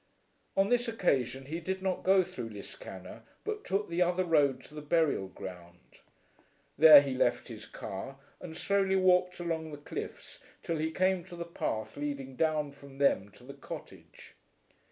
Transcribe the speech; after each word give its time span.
On 0.57 0.69
this 0.69 0.87
occasion 0.87 1.45
he 1.45 1.59
did 1.59 1.83
not 1.83 2.01
go 2.03 2.23
through 2.23 2.49
Liscannor, 2.49 3.21
but 3.43 3.63
took 3.63 3.87
the 3.87 4.01
other 4.01 4.23
road 4.25 4.63
to 4.63 4.73
the 4.73 4.81
burial 4.81 5.27
ground. 5.27 5.99
There 6.75 7.03
he 7.03 7.13
left 7.13 7.49
his 7.49 7.67
car 7.67 8.17
and 8.39 8.57
slowly 8.57 8.95
walked 8.95 9.39
along 9.39 9.69
the 9.69 9.77
cliffs 9.77 10.39
till 10.63 10.77
he 10.77 10.89
came 10.89 11.23
to 11.25 11.35
the 11.35 11.45
path 11.45 11.97
leading 11.97 12.35
down 12.35 12.71
from 12.71 12.97
them 12.97 13.29
to 13.33 13.43
the 13.43 13.53
cottage. 13.53 14.33